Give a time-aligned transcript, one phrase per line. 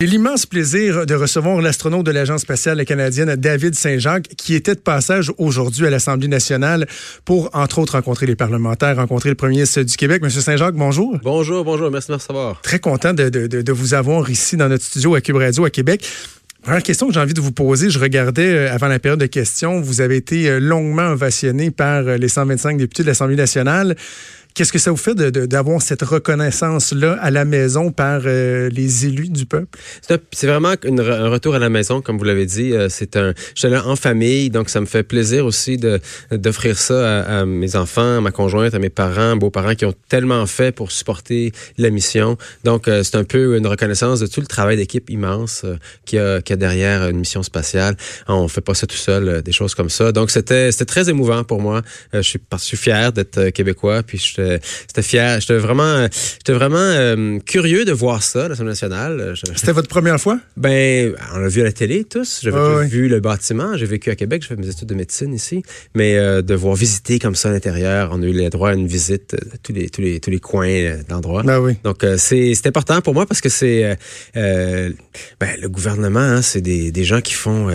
[0.00, 4.80] J'ai l'immense plaisir de recevoir l'astronaute de l'Agence spatiale canadienne, David Saint-Jacques, qui était de
[4.80, 6.88] passage aujourd'hui à l'Assemblée nationale
[7.24, 10.20] pour, entre autres, rencontrer les parlementaires, rencontrer le premier ministre du Québec.
[10.20, 11.16] Monsieur Saint-Jacques, bonjour.
[11.22, 12.60] Bonjour, bonjour, merci de me recevoir.
[12.60, 15.70] Très content de, de, de, vous avoir ici dans notre studio à Cube Radio à
[15.70, 16.04] Québec.
[16.64, 19.26] Première question que j'ai envie de vous poser, je regardais euh, avant la période de
[19.26, 23.94] questions, vous avez été euh, longuement ovationné par euh, les 125 députés de l'Assemblée nationale.
[24.54, 29.28] Qu'est-ce que ça vous fait d'avoir cette reconnaissance-là à la maison par euh, les élus
[29.28, 29.76] du peuple?
[30.30, 32.72] C'est vraiment un retour à la maison, comme vous l'avez dit.
[32.72, 35.76] Euh, c'est un, je là en famille, donc ça me fait plaisir aussi
[36.30, 40.46] d'offrir ça à, mes enfants, à ma conjointe, à mes parents, beaux-parents qui ont tellement
[40.46, 42.38] fait pour supporter la mission.
[42.62, 45.66] Donc, euh, c'est un peu une reconnaissance de tout le travail d'équipe immense
[46.04, 47.96] qu'il y, a, derrière une mission spatiale.
[48.28, 50.12] On fait pas ça tout seul, des choses comme ça.
[50.12, 51.82] Donc, c'était très émouvant pour moi.
[52.12, 54.43] je suis, je suis fier d'être québécois, puis je
[54.88, 55.40] j'étais fier.
[55.40, 56.06] J'étais vraiment,
[56.38, 59.34] j'étais vraiment euh, curieux de voir ça, l'Assemblée nationale.
[59.54, 60.38] C'était votre première fois?
[60.56, 62.40] Ben, on l'a vu à la télé tous.
[62.42, 63.76] J'avais ah vu le bâtiment.
[63.76, 64.42] J'ai vécu à Québec.
[64.42, 65.62] J'ai fait mes études de médecine ici.
[65.94, 68.74] Mais euh, de voir visiter comme ça à l'intérieur, on a eu le droit à
[68.74, 71.42] une visite de tous les, tous les, tous les coins euh, d'endroits.
[71.42, 71.74] Ben oui.
[71.84, 73.96] Donc, c'est, important pour moi parce que c'est,
[74.34, 74.94] ben,
[75.60, 77.68] le gouvernement, hein, c'est des, des gens qui font,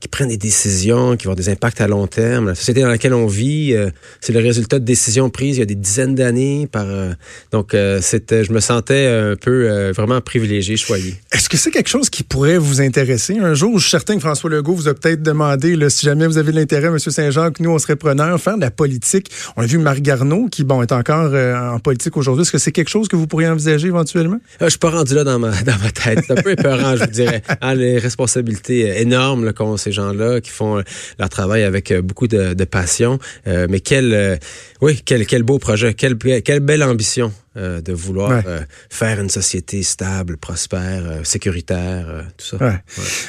[0.00, 2.48] qui prennent des décisions, qui vont avoir des impacts à long terme.
[2.48, 3.76] La société dans laquelle on vit,
[4.20, 6.68] c'est le résultat de décisions prises il y a des dizaines d'années.
[6.70, 7.12] Par, euh,
[7.52, 11.14] donc, euh, c'était, je me sentais un peu euh, vraiment privilégié, choyé.
[11.32, 13.38] Est-ce que c'est quelque chose qui pourrait vous intéresser?
[13.38, 13.78] Un jour?
[13.78, 16.52] Je suis certain que François Legault vous a peut-être demandé, là, si jamais vous avez
[16.52, 16.98] l'intérêt, M.
[16.98, 19.30] Saint-Jean, que nous, on serait preneurs, faire de la politique.
[19.56, 22.42] On a vu Marc Garneau, qui, bon, est encore en politique aujourd'hui.
[22.42, 24.38] Est-ce que c'est quelque chose que vous pourriez envisager éventuellement?
[24.60, 26.24] je suis pas rendu là dans ma, dans ma tête.
[26.26, 27.42] C'est un peu épeurant, je vous dirais.
[27.62, 30.82] Ah, les responsabilités énormes qu'ont ces gens-là, qui font
[31.18, 33.18] leur travail avec beaucoup de, de passion.
[33.46, 34.38] mais quel,
[34.80, 39.28] oui, quel, quel beau projet quelle, quelle belle ambition euh, de vouloir euh, faire une
[39.28, 42.64] société stable, prospère, euh, sécuritaire, tout ça.
[42.64, 42.78] Ouais.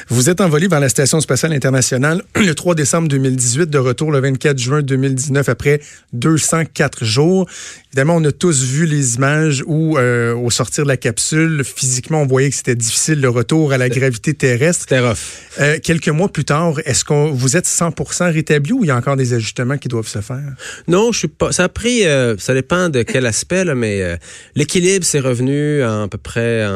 [0.08, 4.20] Vous êtes envolé vers la Station spatiale internationale le 3 décembre 2018, de retour le
[4.20, 5.80] 24 juin 2019 après
[6.14, 7.46] 204 jours.
[7.92, 12.26] Évidemment, on a tous vu les images où, au sortir de la capsule, physiquement, on
[12.26, 14.86] voyait que c'était difficile le retour à la gravité terrestre.
[14.88, 15.80] C'était rough.
[15.82, 19.16] quelques mois plus tard, est-ce que vous êtes 100% rétabli ou il y a encore
[19.16, 20.54] des ajustements qui doivent se faire?
[20.88, 21.52] Non, je suis pas.
[21.52, 22.04] Ça a pris,
[22.38, 24.16] ça dépend de quel aspect, là, mais euh,
[24.54, 26.66] l'équilibre s'est revenu à, peu près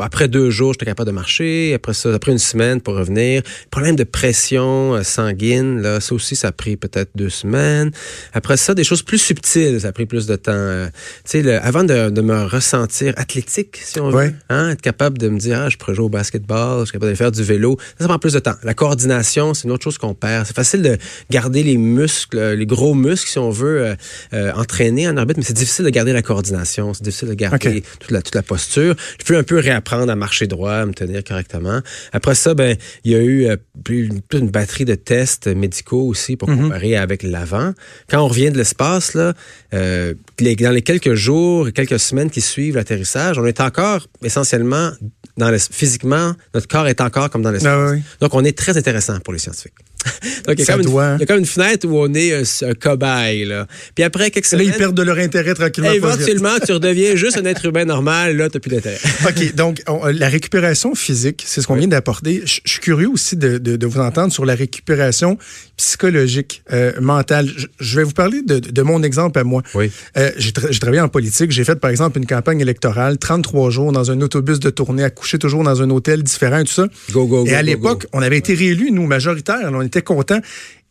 [0.00, 1.74] après deux jours, j'étais capable de marcher.
[1.74, 3.42] Après ça, après une semaine pour revenir.
[3.70, 7.90] Problème de pression euh, sanguine, là, ça aussi, ça a pris peut-être deux semaines.
[8.32, 10.52] Après ça, des choses plus subtiles, ça a pris plus de temps.
[10.52, 10.86] Euh,
[11.24, 15.38] tu sais, avant de, me ressentir athlétique, si on veut, hein, être capable de me
[15.38, 18.06] dire, ah, je pourrais jouer au basketball, je suis capable de faire du vélo, ça,
[18.06, 18.54] prend plus de temps.
[18.64, 20.46] La coordination, c'est une autre chose qu'on perd.
[20.46, 20.98] C'est facile de
[21.30, 23.96] garder les muscles, les gros muscles, si on veut,
[24.32, 28.10] entraîner en orbite, mais c'est difficile de garder la coordination, c'est difficile de garder toute,
[28.10, 28.94] la, toute la posture.
[29.18, 31.80] Je peux un peu réapprendre à marcher droit, à me tenir correctement.
[32.12, 36.36] Après ça, ben il y a eu euh, plus, une batterie de tests médicaux aussi
[36.36, 36.62] pour mhm.
[36.62, 37.72] comparer avec l'avant.
[38.08, 39.34] Quand on revient de l'espace, là,
[39.74, 44.92] euh, dans les quelques jours et quelques semaines qui suivent l'atterrissage, on est encore essentiellement
[45.36, 47.94] dans physiquement, notre corps est encore comme dans l'espace.
[47.94, 49.74] Ah Donc, on est très intéressant pour les scientifiques.
[50.46, 52.32] Donc, il y, a comme une, il y a comme une fenêtre où on est
[52.62, 53.44] un, cobaye.
[53.44, 53.66] Là.
[53.94, 54.68] Puis après quelques semaines...
[54.68, 55.90] Là, ils perdent de leur intérêt tranquillement.
[55.90, 58.36] Éventuellement, tu redeviens juste un être humain normal.
[58.36, 58.98] Là, tu n'as plus d'intérêt.
[59.26, 59.54] OK.
[59.54, 59.82] Donc,
[60.12, 62.42] la récupération physique, c'est ce qu'on vient d'apporter.
[62.44, 65.38] Je suis curieux aussi de, de, vous entendre sur la récupération
[65.76, 67.48] psychologique, euh, mentale.
[67.80, 69.62] Je, vais vous parler de, de, mon exemple à moi.
[69.74, 69.90] Oui.
[70.16, 71.50] Euh, j'ai travaillé en politique.
[71.50, 75.10] J'ai fait, par exemple, une campagne électorale, 33 jours dans un autobus de tournée, à
[75.10, 76.86] coucher toujours dans un hôtel différent et tout ça.
[77.12, 79.70] Go, go, et à l'époque, on avait été réélus, nous, majoritaires.
[79.72, 80.40] On était contents.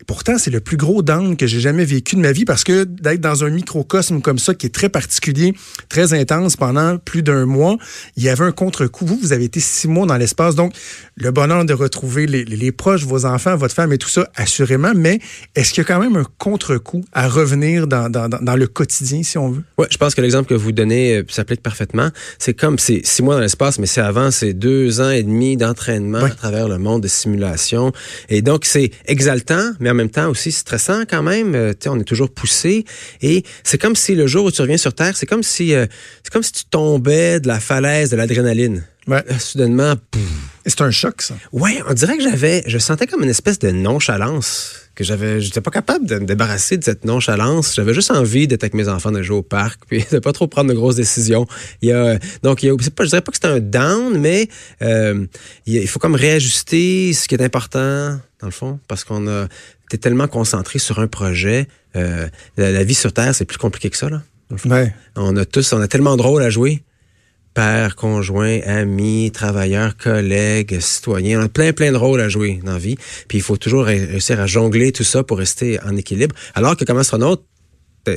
[0.06, 2.84] Pourtant, c'est le plus gros down que j'ai jamais vécu de ma vie parce que
[2.84, 5.54] d'être dans un microcosme comme ça qui est très particulier,
[5.90, 7.78] très intense pendant plus d'un mois,
[8.16, 9.08] il y avait un contre-coup.
[9.08, 10.54] Vous, vous avez été six mois dans l'espace.
[10.54, 10.74] Donc,
[11.16, 14.92] le bonheur de retrouver les, les, proches, vos enfants, votre femme et tout ça, assurément.
[14.96, 15.20] Mais
[15.56, 19.24] est-ce qu'il y a quand même un contre-coup à revenir dans, dans, dans, le quotidien,
[19.24, 19.64] si on veut?
[19.80, 22.10] Oui, je pense que l'exemple que vous donnez euh, s'applique parfaitement.
[22.38, 25.58] C'est comme c'est six mois dans l'espace, mais c'est avant, c'est deux ans et demi
[25.58, 27.92] d'entraînement à travers le monde de simulation.
[28.30, 31.56] Et donc, c'est exaltant, mais en même temps aussi stressant quand même.
[31.56, 32.86] Euh, on est toujours poussé.
[33.22, 35.86] Et c'est comme si le jour où tu reviens sur Terre, c'est comme si, euh,
[36.24, 38.84] c'est comme si tu tombais de la falaise de l'adrénaline.
[39.08, 39.24] Ouais.
[39.40, 39.94] soudainement,
[40.66, 41.36] c'est un choc, ça.
[41.54, 45.62] Oui, on dirait que j'avais, je sentais comme une espèce de nonchalance que j'avais, j'étais
[45.62, 47.76] pas capable de me débarrasser de cette nonchalance.
[47.76, 50.48] J'avais juste envie d'être avec mes enfants, de jouer au parc, puis de pas trop
[50.48, 51.46] prendre de grosses décisions.
[51.84, 54.18] Il y a, donc, il y a, pas, je dirais pas que c'est un down,
[54.20, 54.50] mais
[54.82, 55.28] euh,
[55.68, 59.48] il, faut comme réajuster ce qui est important dans le fond, parce qu'on a,
[59.90, 61.68] t'es tellement concentré sur un projet.
[61.96, 62.28] Euh,
[62.58, 64.24] la, vie sur Terre, c'est plus compliqué que ça, là.
[64.66, 64.94] Ouais.
[65.16, 66.82] On a tous, on a tellement de rôles à jouer
[67.58, 71.42] père, conjoint, ami, travailleur, collègue, citoyen.
[71.42, 72.98] On a plein, plein de rôles à jouer dans la vie.
[73.28, 76.36] Puis il faut toujours réussir à jongler tout ça pour rester en équilibre.
[76.54, 77.44] Alors que comme astronaute,
[78.06, 78.14] dans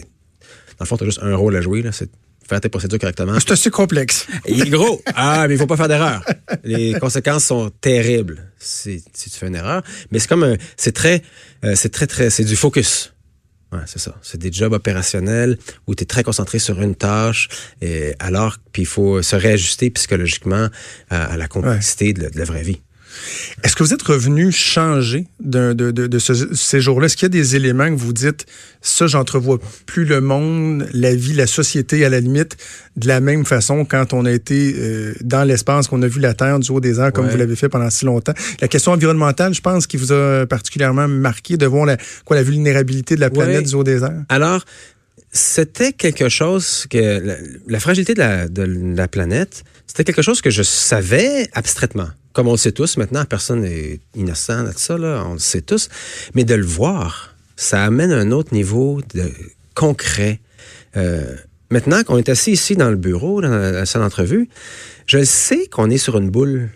[0.78, 1.81] le fond, tu as juste un rôle à jouer.
[1.81, 2.10] Là, c'est
[2.46, 3.32] faire tes procédures correctement.
[3.40, 4.26] C'est assez complexe.
[4.46, 5.00] Il est gros.
[5.14, 6.22] Ah, mais il faut pas faire d'erreur.
[6.62, 9.82] Les conséquences sont terribles si, si tu fais une erreur.
[10.10, 11.22] Mais c'est comme un, c'est très,
[11.64, 13.14] euh, c'est très, très, c'est du focus.
[13.72, 14.17] Ouais, c'est ça.
[14.22, 15.56] C'est des jobs opérationnels
[15.87, 17.49] où tu es très concentré sur une tâche,
[17.81, 20.69] et alors puis il faut se réajuster psychologiquement
[21.08, 22.81] à, à la complexité de la vraie vie.
[23.65, 27.07] Est-ce que vous êtes revenu changer de, de, de, de ce, ces jours-là?
[27.07, 28.47] Est-ce qu'il y a des éléments que vous dites,
[28.81, 32.57] ça, j'entrevois plus le monde, la vie, la société, à la limite,
[32.97, 36.35] de la même façon quand on a été euh, dans l'espace, qu'on a vu la
[36.35, 37.33] Terre du haut des airs, comme Ouais.
[37.33, 38.35] vous l'avez fait pendant si longtemps?
[38.61, 42.43] La question environnementale, je pense, qui vous a particulièrement marqué de voir la, quoi, la
[42.43, 43.62] vulnérabilité de la planète Ouais.
[43.65, 44.23] du haut des airs?
[44.29, 44.65] Alors,
[45.32, 48.62] c'était quelque chose que la, fragilité de la, de
[48.97, 52.09] la planète, c'était quelque chose que je savais abstraitement.
[52.32, 55.62] Comme on le sait tous maintenant, personne n'est innocent de ça, là, on le sait
[55.62, 55.88] tous.
[56.35, 59.31] Mais de le voir, ça amène un autre niveau de
[59.75, 60.41] concret.
[60.97, 61.37] Euh,
[61.71, 64.49] maintenant qu'on est assis ici dans le bureau, dans la salle d'entrevue,
[65.06, 66.71] je sais qu'on est sur une boule.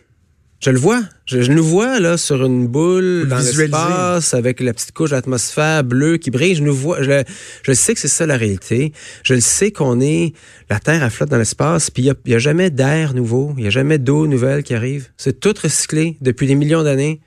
[0.65, 1.03] Je le vois.
[1.27, 5.85] Je, je nous vois là sur une boule dans l'espace avec la petite couche d'atmosphère
[5.85, 6.55] bleue qui brille.
[6.55, 7.03] Je nous vois.
[7.03, 7.23] Je,
[7.65, 8.95] je sais que c'est ça la réalité.
[9.25, 10.33] Je le sais qu'on est
[10.71, 11.91] la Terre à flotte dans l'espace.
[11.91, 13.53] Puis il y a, a jamais d'air nouveau.
[13.59, 15.11] Il y a jamais d'eau nouvelle qui arrive.
[15.19, 17.21] C'est tout recyclé depuis des millions d'années.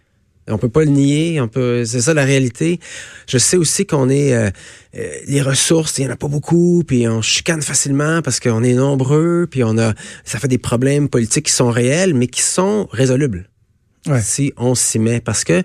[0.50, 2.80] On peut pas le nier, on peut, c'est ça la réalité.
[3.28, 4.50] Je sais aussi qu'on est euh,
[4.98, 8.64] euh, les ressources, il y en a pas beaucoup, puis on chicane facilement parce qu'on
[8.64, 12.42] est nombreux, puis on a, ça fait des problèmes politiques qui sont réels, mais qui
[12.42, 13.50] sont résolubles
[14.08, 14.22] Ouais.
[14.22, 15.20] si on s'y met.
[15.20, 15.64] Parce que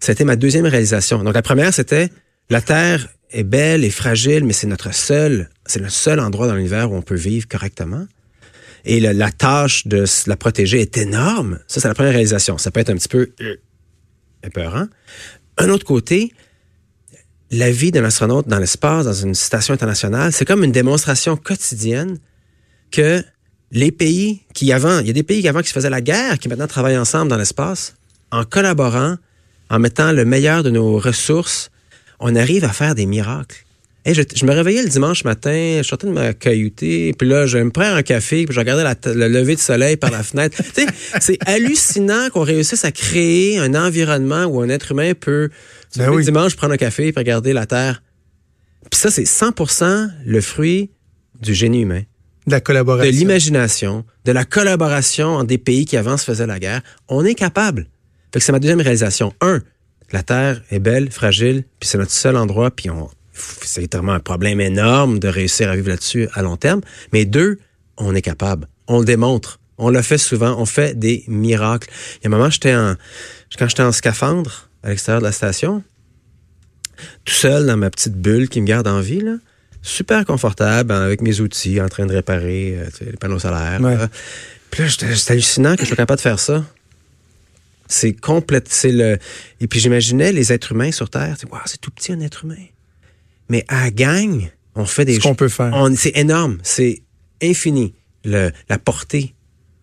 [0.00, 1.22] c'était ma deuxième réalisation.
[1.24, 2.10] Donc la première, c'était
[2.50, 6.54] la Terre est belle et fragile, mais c'est notre seul, c'est le seul endroit dans
[6.56, 8.06] l'univers où on peut vivre correctement.
[8.84, 11.58] Et le- la tâche de la protéger est énorme.
[11.68, 12.58] Ça, c'est la première réalisation.
[12.58, 13.56] Ça peut être un petit peu euh,
[15.58, 16.32] Un autre côté,
[17.50, 22.18] la vie d'un astronaute dans l'espace, dans une station internationale, c'est comme une démonstration quotidienne
[22.90, 23.22] que
[23.72, 26.00] les pays qui avant, il y a des pays qui avant qui se faisaient la
[26.00, 27.94] guerre, qui maintenant travaillent ensemble dans l'espace,
[28.30, 29.16] en collaborant,
[29.68, 31.70] en mettant le meilleur de nos ressources,
[32.18, 33.64] on arrive à faire des miracles.
[34.06, 37.58] Je, je me réveillais le dimanche matin, je sortais de ma cailloutée, puis là, je
[37.58, 40.56] me prends un café, puis je regardais la le lever de soleil par la fenêtre.
[40.74, 40.86] tu sais,
[41.20, 45.50] c'est hallucinant qu'on réussisse à créer un environnement où un être humain peut,
[45.96, 46.18] Ben oui.
[46.18, 48.02] le dimanche, prendre un café, puis regarder la Terre.
[48.90, 50.90] Puis ça, c'est 100% le fruit
[51.40, 52.02] du génie humain
[52.46, 53.12] De la de collaboration.
[53.12, 57.34] l'imagination, de la collaboration entre des pays qui avant se faisaient la guerre, on est
[57.34, 57.86] capable.
[58.32, 59.34] Fait que c'est ma deuxième réalisation.
[59.42, 59.60] Un,
[60.12, 64.20] la Terre est belle, fragile, puis c'est notre seul endroit, puis on, c'est vraiment un
[64.20, 66.80] problème énorme de réussir à vivre là-dessus à long terme.
[67.12, 67.58] Mais deux,
[67.96, 68.68] on est capable.
[68.88, 69.60] On le démontre.
[69.78, 70.56] On le fait souvent.
[70.58, 71.88] On fait des miracles.
[72.16, 72.96] Il y a un moment, j'étais en,
[73.58, 75.82] quand j'étais en scaphandre à l'extérieur de la station,
[77.24, 79.36] tout seul dans ma petite bulle qui me garde en vie, là.
[79.82, 83.80] Super confortable, avec mes outils, en train de réparer euh, tu sais, les panneaux solaires.
[83.80, 83.96] Ouais.
[83.96, 84.08] là.
[84.70, 86.64] Puis là, c'est hallucinant que je sois capable de faire ça.
[87.88, 89.18] C'est complète, c'est le.
[89.60, 91.34] Et puis j'imaginais les êtres humains sur Terre.
[91.50, 92.66] Wow, c'est tout petit un être humain.
[93.50, 95.74] Mais à la gang, on fait des Ce qu'on peut faire.
[95.96, 97.02] C'est énorme, c'est
[97.42, 97.92] infini
[98.24, 99.34] le, la portée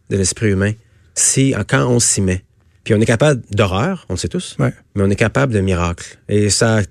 [0.10, 0.72] de l'esprit humain
[1.14, 2.44] si quand on s'y met.
[2.84, 4.74] Puis on est capable d'horreur, on le sait tous, Ouais.
[4.96, 6.18] mais on est capable de miracles.
[6.30, 6.82] Et ça,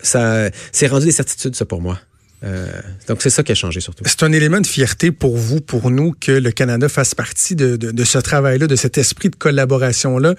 [0.00, 1.98] ça, c'est rendu des certitudes ça pour moi.
[2.44, 2.66] Euh,
[3.08, 4.04] donc c'est ça qui a changé surtout.
[4.06, 7.76] C'est un élément de fierté pour vous, pour nous, que le Canada fasse partie de,
[7.76, 10.34] de- de ce travail-là, de cet esprit de collaboration-là.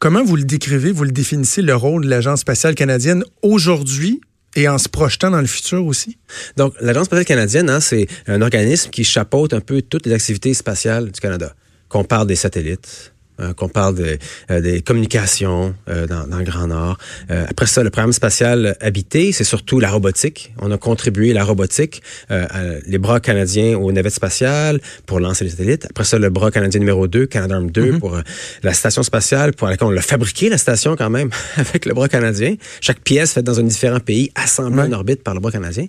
[0.00, 4.20] Comment vous le décrivez, vous le définissez, le rôle de l'Agence spatiale canadienne aujourd'hui
[4.56, 6.18] et en se projetant dans le futur aussi?
[6.56, 10.54] Donc, l'Agence spatiale canadienne, hein, c'est un organisme qui chapeaute un peu toutes les activités
[10.54, 11.54] spatiales du Canada.
[11.88, 14.18] Qu'on parle des satellites, euh, qu'on parle de-
[14.50, 16.98] euh, des communications euh, dans, dans le Grand Nord.
[17.28, 20.52] Après ça, le programme spatial habité, c'est surtout la robotique.
[20.60, 22.46] On a contribué la robotique, à-
[22.86, 25.86] les bras canadiens aux navettes spatiales pour lancer les satellites.
[25.90, 28.22] Après ça, le bras canadien numéro 2, Canadarm 2, pour euh,
[28.62, 32.08] la station spatiale, pour laquelle on l'a fabriqué, la station quand même, avec le bras
[32.08, 32.54] canadien.
[32.80, 34.88] Chaque pièce faite dans un différent pays, assemblée Ouais.
[34.88, 35.86] en orbite par le bras canadien.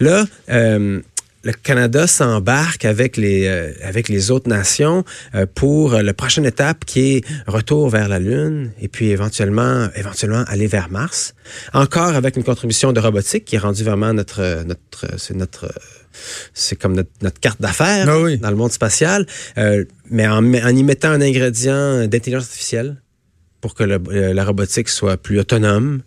[0.00, 0.24] Là,
[1.44, 6.46] le Canada s'embarque avec les euh, avec les autres nations euh, pour euh, la prochaine
[6.46, 11.34] étape qui est retour vers la Lune et puis éventuellement éventuellement aller vers Mars.
[11.72, 15.70] Encore avec une contribution de robotique qui est rendue vraiment notre notre c'est notre
[16.52, 18.38] c'est comme notre, notre carte d'affaires Ah oui.
[18.38, 19.26] dans le monde spatial,
[20.10, 22.96] mais en, en y mettant un ingrédient d'intelligence artificielle
[23.60, 26.02] pour que le- la robotique soit plus autonome,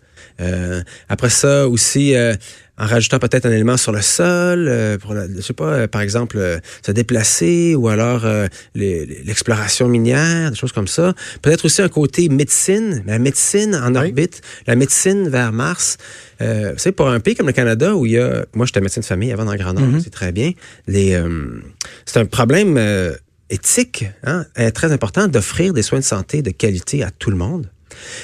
[1.08, 2.34] après ça aussi, euh,
[2.80, 5.86] en rajoutant peut-être un élément sur le sol, euh, pour, la, je sais pas, euh,
[5.88, 11.12] par exemple, euh, se déplacer ou alors euh, l'exploration minière, des choses comme ça.
[11.42, 14.08] Peut-être aussi un côté médecine, la médecine en Oui.
[14.08, 15.96] orbite, la médecine vers Mars.
[16.40, 18.80] Euh, vous savez, pour un pays comme le Canada où il y a, moi j'étais
[18.80, 20.00] médecin de famille avant dans le Grand Nord, Mhm.
[20.00, 20.52] c'est très bien.
[20.86, 21.60] Les, euh,
[22.06, 23.12] c'est un problème euh,
[23.50, 27.36] éthique, hein, euh, très important d'offrir des soins de santé de qualité à tout le
[27.36, 27.68] monde.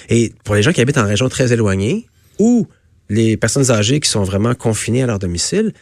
[0.09, 2.07] Et pour les gens qui habitent en région très éloignée
[2.39, 2.67] ou
[3.09, 5.73] les personnes âgées qui sont vraiment confinées à leur domicile,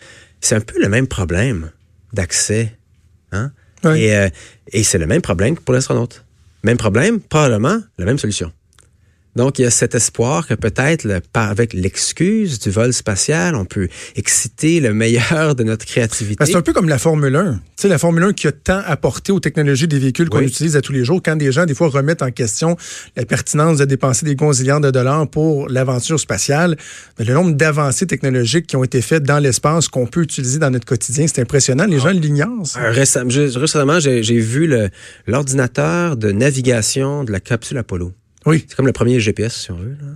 [0.40, 1.70] c'est un peu le même problème
[2.12, 2.76] d'accès.
[3.30, 3.52] Hein?
[3.84, 4.02] Oui.
[4.02, 4.28] Et, euh,
[4.72, 6.24] et c'est le même problème que pour l'astronaute.
[6.64, 8.52] Même problème, probablement la même solution.
[9.34, 13.64] Donc, il y a cet espoir que peut-être, le- avec l'excuse du vol spatial, on
[13.64, 16.36] peut exciter le meilleur de notre créativité.
[16.38, 17.54] Ben, c'est un peu comme la Formule 1.
[17.54, 20.46] Tu sais, la Formule 1 qui a tant apporté aux technologies des véhicules qu'on Oui.
[20.46, 22.76] utilise à tous les jours, quand des gens, des fois, remettent en question
[23.16, 26.76] la pertinence de dépenser des gonzillards de dollars pour l'aventure spatiale,
[27.18, 30.70] ben, le nombre d'avancées technologiques qui ont été faites dans l'espace qu'on peut utiliser dans
[30.70, 31.86] notre quotidien, c'est impressionnant.
[31.86, 32.66] Les gens l'ignorent.
[32.76, 34.90] Euh, récemment, j'ai j'ai vu le-
[35.26, 38.12] l'ordinateur de navigation de la capsule Apollo.
[38.46, 38.64] Oui.
[38.68, 39.96] C'est comme le premier GPS, si on veut.
[40.00, 40.08] là.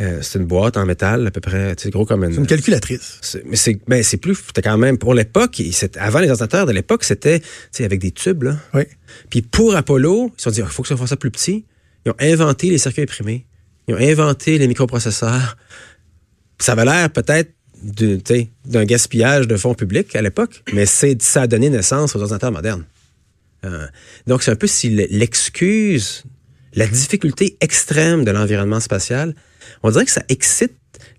[0.00, 2.32] Euh, c'est une boîte en métal, à peu près, tu sais, gros comme une...
[2.32, 3.38] C'est une calculatrice.
[3.44, 5.62] Mais c'est ben, c'est plus, c'était quand même, pour l'époque,
[5.98, 8.42] avant les ordinateurs de l'époque, c'était tu sais, avec des tubes.
[8.42, 8.56] Là.
[8.74, 8.82] Oui.
[9.30, 11.64] Puis pour Apollo, ils se sont dit, il faut que ça fasse ça plus petit.
[12.04, 13.46] Ils ont inventé les circuits imprimés.
[13.86, 15.56] Ils ont inventé les microprocesseurs.
[16.58, 17.52] Ça avait l'air peut-être
[17.84, 22.52] d'un gaspillage de fonds publics à l'époque, mais c'est ça a donné naissance aux ordinateurs
[22.52, 22.84] modernes.
[23.64, 23.86] Euh,
[24.26, 26.24] donc, c'est un peu si l'excuse,
[26.74, 29.34] la difficulté extrême de l'environnement spatial,
[29.82, 30.72] on dirait que ça excite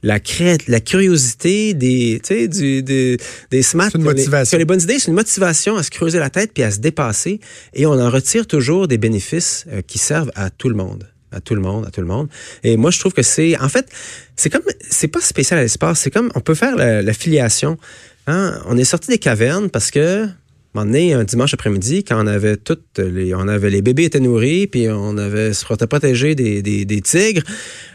[0.04, 0.20] la,
[0.68, 3.18] la curiosité des, tu sais, du, des,
[3.52, 3.90] des smart.
[3.92, 4.50] C'est une motivation.
[4.50, 6.72] qui ont les bonnes idées, c'est une motivation à se creuser la tête puis à
[6.72, 7.40] se dépasser.
[7.74, 11.10] Et on en retire toujours des bénéfices euh, qui servent à tout le monde.
[11.32, 12.30] À tout le monde, à tout le monde.
[12.64, 13.90] Et moi, je trouve que c'est, en fait,
[14.38, 16.00] c'est comme, c'est pas spécial à l'espace.
[16.00, 17.78] C'est comme, on peut faire la, la filiation.
[18.28, 18.62] Hein?
[18.68, 20.28] On est sorti des cavernes parce que,
[20.76, 24.20] moment donné, un dimanche après-midi, quand on avait toutes les, on avait les bébés étaient
[24.20, 27.44] nourris, puis on avait se protéger des, des, des tigres.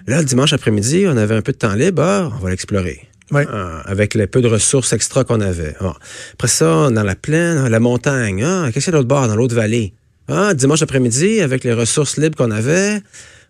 [0.06, 3.06] Là, le dimanche après-midi, on avait un peu de temps libre, ah, on va l'explorer.
[3.30, 3.46] Ouais.
[3.48, 5.74] Ah, avec les peu de ressources extra qu'on avait.
[5.80, 5.94] Ah.
[6.32, 8.42] Après ça, dans la plaine, la montagne.
[8.42, 9.92] Ah, qu'est-ce qu'il y a de l'autre bord, dans l'autre vallée?
[10.28, 13.02] Ah, dimanche après-midi, avec les ressources libres qu'on avait,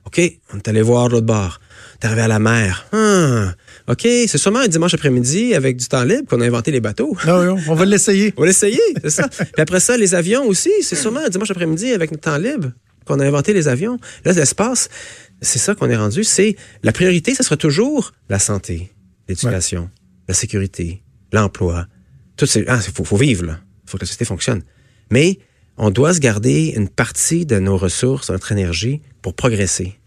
[0.06, 0.20] OK,
[0.52, 1.60] on est allé voir l'autre bord.
[2.00, 2.86] T'es arrivé à la mer.
[3.90, 7.16] OK, c'est sûrement un dimanche après-midi, avec du temps libre, qu'on a inventé les bateaux.
[7.26, 8.32] Non, non, on va l'essayer.
[8.36, 9.28] On va l'essayer, c'est ça.
[9.28, 12.70] Puis après ça, les avions aussi, c'est sûrement un dimanche après-midi, avec notre temps libre,
[13.04, 13.98] qu'on a inventé les avions.
[14.24, 14.88] Là, l'espace,
[15.40, 16.22] c'est ça qu'on est rendu.
[16.22, 16.54] C'est
[16.84, 18.92] la priorité, ce sera toujours la santé,
[19.28, 19.90] l'éducation,
[20.28, 21.86] la sécurité, l'emploi.
[22.36, 23.58] Tout ces, ah, faut, faut vivre là.
[23.86, 24.62] Faut que la société fonctionne.
[25.10, 25.40] Mais
[25.76, 29.98] on doit se garder une partie de nos ressources, de notre énergie pour progresser,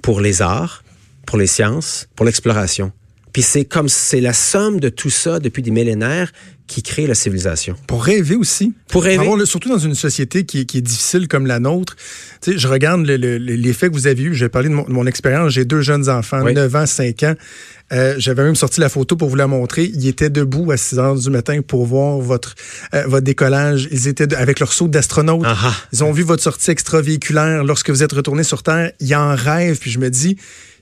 [0.00, 0.84] pour les arts,
[1.26, 2.92] pour les sciences, pour l'exploration.
[3.32, 6.32] Puis c'est comme c'est la somme de tout ça depuis des millénaires
[6.66, 7.74] qui crée la civilisation.
[7.88, 8.72] Pour rêver aussi.
[8.88, 9.18] Pour rêver.
[9.26, 11.96] Avoir surtout dans une société qui, est- qui est difficile comme la nôtre.
[12.40, 14.34] Tu sais, je regarde le- le- le- l'effet que vous avez eu.
[14.36, 15.50] J'ai parlé de mon, de mon expérience.
[15.52, 16.54] J'ai deux jeunes enfants, Oui.
[16.54, 17.34] 9 ans, 5 ans.
[17.92, 19.90] Euh, J'avais même sorti la photo pour vous la montrer.
[19.92, 22.54] Ils étaient debout à 6 heures du matin pour voir votre,
[22.94, 23.88] euh, votre décollage.
[23.90, 25.42] Ils étaient de- avec leur saut d'astronaute.
[25.44, 25.74] Ah ah.
[25.92, 28.92] Ils ont vu votre sortie extravéhiculaire lorsque vous êtes retourné sur Terre.
[29.00, 29.78] Ils en rêvent.
[29.80, 30.36] Puis je me dis,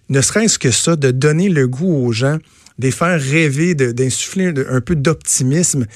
[0.09, 2.39] ne serait-ce que ça, de donner le goût aux gens,
[2.79, 5.87] de les faire rêver, d'insuffler un, peu d'optimisme,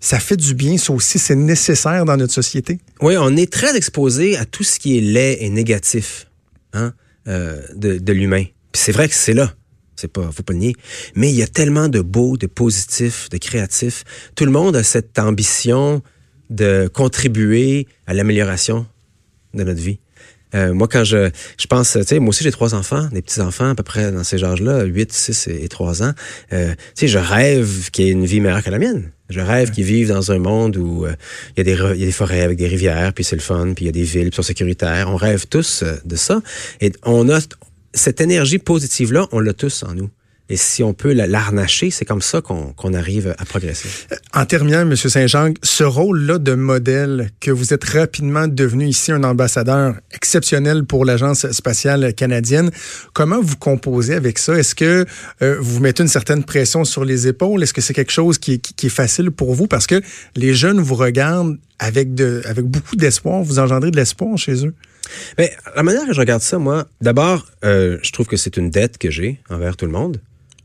[0.00, 0.78] ça fait du bien.
[0.78, 2.78] Ça aussi, c'est nécessaire dans notre société.
[3.00, 6.28] Oui, on est très exposé à tout ce qui est laid et négatif
[6.72, 6.92] hein,
[7.26, 8.44] euh, de, de l'humain.
[8.72, 9.52] Puis c'est vrai que c'est là.
[9.96, 10.76] C'est pas, faut pas le nier.
[11.16, 14.04] Mais il y a tellement de beau, de positif, de créatif.
[14.36, 16.02] Tout le monde a cette ambition
[16.50, 18.86] de contribuer à l'amélioration
[19.54, 19.98] de notre vie.
[20.54, 23.70] Euh, moi, quand je, je pense, tu sais, moi aussi j'ai trois enfants, des petits-enfants
[23.70, 26.12] à peu près dans ces âges-là, 8, 6 et, et 3 ans.
[26.52, 29.10] Euh, tu sais, je rêve qu'il y ait une vie meilleure que la mienne.
[29.28, 31.12] Je rêve qu'ils vivent dans un monde où euh,
[31.56, 33.36] il, y a des, re- il y a des forêts avec des rivières, puis c'est
[33.36, 35.10] le fun, puis il y a des villes, puis sont sécuritaires.
[35.10, 36.40] On rêve tous euh, de ça.
[36.80, 37.38] Et on a
[37.92, 40.08] cette énergie positive-là, on l'a tous en nous.
[40.50, 43.88] Et si on peut la- l'arnacher, c'est comme ça qu'on qu'on arrive à progresser.
[44.34, 44.96] En terminant, M.
[44.96, 51.04] Saint-Jean, ce rôle-là de modèle que vous êtes rapidement devenu ici un ambassadeur exceptionnel pour
[51.04, 52.70] l'Agence spatiale canadienne,
[53.12, 54.54] comment vous composez avec ça?
[54.58, 55.04] Est-ce que
[55.42, 57.62] euh, vous mettez une certaine pression sur les épaules?
[57.62, 59.66] Est-ce que c'est quelque chose qui est, qui- qui est facile pour vous?
[59.66, 60.00] Parce que
[60.34, 63.42] les jeunes vous regardent avec, de, avec beaucoup d'espoir.
[63.42, 64.74] Vous engendrez de l'espoir chez eux.
[65.38, 68.68] Mais la manière que je regarde ça, moi, d'abord, euh, je trouve que c'est une
[68.70, 70.20] dette que j'ai envers tout le monde.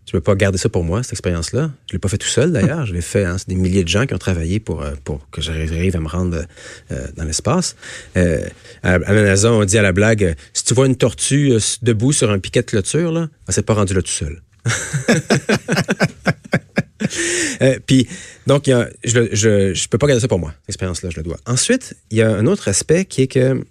[0.05, 1.71] Je peux pas garder ça pour moi, cette expérience-là?
[1.87, 2.85] Je l'ai pas fait tout seul, d'ailleurs.
[2.85, 4.91] Je l'ai fait, hein, c'est des milliers de gens qui ont travaillé pour, euh,
[5.31, 6.43] que j'arrive à me rendre
[6.91, 7.75] euh, dans l'espace.
[8.17, 8.45] Euh,
[8.83, 12.11] à, à, NASA, on dit à la blague, euh, si tu vois une tortue debout
[12.11, 14.41] sur un piquet de clôture, là, elle s'est pas rendue là tout seul.
[17.85, 18.07] Puis,
[18.45, 21.37] donc, je, je peux pas garder ça pour moi, l'expérience-là, je le dois.
[21.45, 23.63] Ensuite, il y a un autre aspect qui est que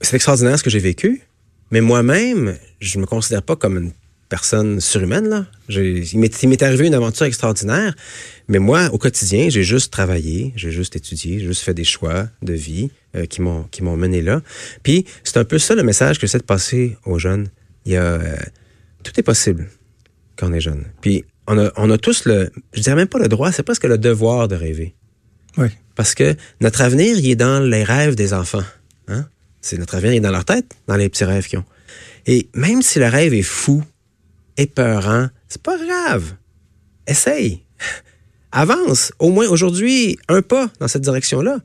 [0.00, 1.22] c'est extraordinaire ce que j'ai vécu,
[1.74, 3.92] mais moi-même, je me considère pas comme une
[4.28, 5.28] personne surhumaine.
[5.28, 5.46] Là.
[5.68, 7.96] Il m'est arrivé une aventure extraordinaire,
[8.46, 12.28] mais moi, au quotidien, j'ai juste travaillé, j'ai juste étudié, j'ai juste fait des choix
[12.42, 14.40] de vie euh, qui m'ont mené là.
[14.84, 17.48] Puis, c'est un peu ça le message que j'essaie de passer aux jeunes.
[17.86, 18.04] Il y a...
[18.04, 18.36] Euh,
[19.02, 19.68] tout est possible
[20.36, 20.84] quand on est jeune.
[21.00, 23.84] Puis on a, on a tous le, je dirais même pas le droit, c'est presque
[23.84, 24.94] le devoir de rêver.
[25.56, 25.70] Oui.
[25.96, 28.62] Parce que notre avenir, il est dans les rêves des enfants.
[29.08, 29.26] Hein?
[29.64, 31.64] C'est notre avenir, il est dans leur tête, dans les petits rêves qu'ils ont.
[32.26, 33.82] Et même si le rêve est fou,
[34.58, 36.34] épeurant, c'est pas grave.
[37.06, 37.62] Essaye.
[38.52, 39.12] Avance.
[39.18, 41.60] Au moins aujourd'hui, un pas dans cette direction-là.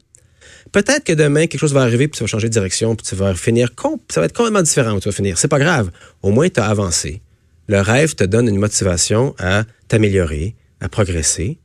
[0.72, 3.16] Peut-être que demain, quelque chose va arriver, puis tu vas changer de direction, puis tu
[3.16, 3.70] vas finir,
[4.10, 5.38] ça va être complètement différent où tu vas finir.
[5.38, 5.92] C'est pas grave.
[6.22, 7.22] Au moins, tu as avancé.
[7.68, 11.60] Le rêve te donne une motivation à t'améliorer, à progresser.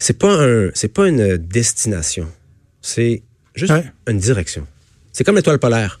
[0.00, 2.26] C'est pas un, c'est pas une destination.
[2.80, 3.22] C'est
[3.54, 3.84] juste ouais.
[4.08, 4.66] une direction.
[5.12, 6.00] C'est comme l'étoile polaire.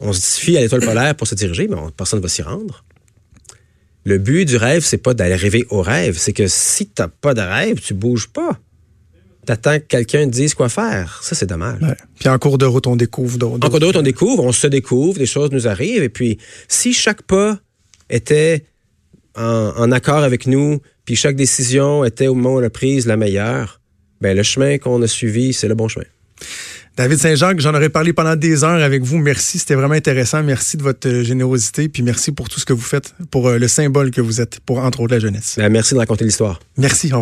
[0.00, 2.42] On se fie à l'étoile polaire pour se diriger, mais on, personne ne va s'y
[2.42, 2.84] rendre.
[4.04, 6.16] Le but du rêve, c'est pas d'aller rêver au rêve.
[6.18, 8.58] C'est que si t'as pas de rêve, tu bouges pas.
[9.44, 11.20] T'attends que quelqu'un te dise quoi faire.
[11.22, 11.80] Ça, c'est dommage.
[11.82, 11.96] Ouais.
[12.18, 13.66] Puis en cours de route, on découvre d'autres.
[13.66, 16.02] En cours de route, on découvre, on se découvre, des choses nous arrivent.
[16.02, 16.38] Et puis,
[16.68, 17.58] si chaque pas
[18.08, 18.64] était
[19.36, 23.06] en, en accord avec nous, puis chaque décision était au moment où on l'a prise
[23.06, 23.80] la meilleure,
[24.20, 26.06] ben le chemin qu'on a suivi, c'est le bon chemin.
[26.98, 29.18] David Saint-Jacques, j'en aurais parlé pendant des heures avec vous.
[29.18, 30.42] Merci, c'était vraiment intéressant.
[30.42, 34.10] Merci de votre générosité, puis merci pour tout ce que vous faites, pour le symbole
[34.10, 35.54] que vous êtes, pour entre autres la jeunesse.
[35.58, 36.58] Ben, merci de raconter l'histoire.
[36.76, 37.12] Merci.